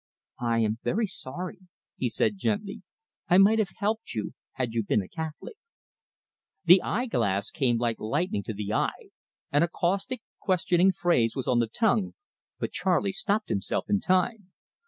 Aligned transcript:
"I 0.39 0.61
am 0.61 0.79
very 0.83 1.05
sorry," 1.05 1.59
he 1.95 2.09
said 2.09 2.35
gently. 2.39 2.81
"I 3.29 3.37
might 3.37 3.59
have 3.59 3.69
helped 3.77 4.15
you 4.15 4.31
had 4.53 4.73
you 4.73 4.81
been 4.83 5.03
a 5.03 5.07
Catholic." 5.07 5.57
The 6.65 6.81
eye 6.81 7.05
glass 7.05 7.51
came 7.51 7.77
like 7.77 7.99
lightning 7.99 8.41
to 8.45 8.53
the 8.55 8.73
eye, 8.73 9.09
and 9.51 9.63
a 9.63 9.67
caustic, 9.67 10.23
questioning 10.39 10.91
phrase 10.91 11.35
was 11.35 11.47
on 11.47 11.59
the 11.59 11.67
tongue, 11.67 12.15
but 12.57 12.71
Charley 12.71 13.11
stopped 13.11 13.49
himself 13.49 13.91
in 13.91 13.99
time. 13.99 14.51